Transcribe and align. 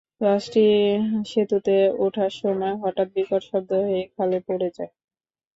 বাসটি 0.21 0.63
সেতুতে 1.25 1.75
ওঠার 1.99 2.31
সময় 2.39 2.75
হঠাৎ 2.83 3.07
বিকট 3.15 3.41
শব্দ 3.49 3.69
হয়ে 3.81 4.01
খালে 4.13 4.37
পড়ে 4.47 4.69
যায়। 4.77 4.91